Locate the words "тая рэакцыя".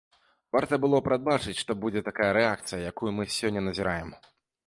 2.09-2.79